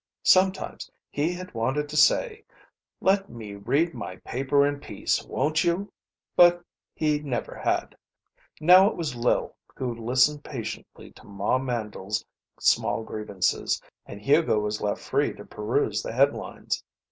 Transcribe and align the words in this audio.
Sometimes 0.23 0.89
he 1.11 1.31
had 1.31 1.53
wanted 1.53 1.87
to 1.89 1.95
say, 1.95 2.43
"Let 3.01 3.29
me 3.29 3.53
read 3.53 3.93
my 3.93 4.15
paper 4.25 4.65
in 4.65 4.79
peace, 4.79 5.21
won't 5.21 5.63
you!" 5.63 5.93
But 6.35 6.65
he 6.95 7.19
never 7.19 7.53
had. 7.53 7.95
Now 8.59 8.89
it 8.89 8.95
was 8.97 9.15
Lil 9.15 9.55
who 9.75 9.93
listened 9.93 10.43
patiently 10.43 11.11
to 11.11 11.27
Ma 11.27 11.59
Mandle's 11.59 12.25
small 12.59 13.03
grievances, 13.03 13.79
and 14.07 14.19
Hugo 14.19 14.57
was 14.59 14.81
left 14.81 15.01
free 15.01 15.33
to 15.33 15.45
peruse 15.45 16.01
the 16.01 16.13
head 16.13 16.33
lines. 16.33 16.83